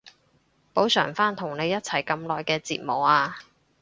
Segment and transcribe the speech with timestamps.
[0.73, 3.37] 補償返同你一齊咁耐嘅折磨啊